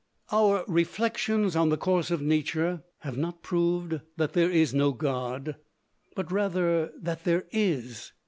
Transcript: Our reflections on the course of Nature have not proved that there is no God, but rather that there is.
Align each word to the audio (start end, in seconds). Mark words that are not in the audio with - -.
Our 0.31 0.65
reflections 0.67 1.55
on 1.55 1.69
the 1.69 1.77
course 1.77 2.09
of 2.09 2.23
Nature 2.23 2.81
have 3.01 3.17
not 3.17 3.43
proved 3.43 4.01
that 4.17 4.33
there 4.33 4.49
is 4.49 4.73
no 4.73 4.93
God, 4.93 5.57
but 6.15 6.31
rather 6.31 6.91
that 6.99 7.23
there 7.23 7.45
is. 7.51 8.11